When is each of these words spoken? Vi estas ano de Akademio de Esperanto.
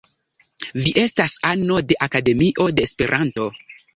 Vi 0.85 0.93
estas 1.01 1.35
ano 1.51 1.77
de 1.91 1.99
Akademio 2.07 2.67
de 2.79 2.89
Esperanto. 2.89 3.49